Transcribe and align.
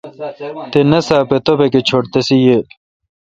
تے 0.71 0.79
ناساپ 0.89 1.27
اے°توبک 1.33 1.73
اے 1.77 1.81
چھٹ 1.87 2.03
تسے°ییل۔ 2.13 2.63